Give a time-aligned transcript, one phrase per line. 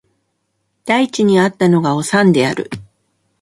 [0.85, 2.71] 第一に逢ったのがおさんである